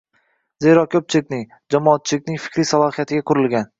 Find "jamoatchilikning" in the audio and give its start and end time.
1.75-2.41